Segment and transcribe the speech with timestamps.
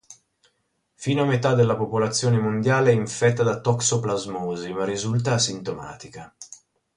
[0.95, 6.35] Fino a metà della popolazione mondiale è infettata da toxoplasmosi, ma risulta asintomatica.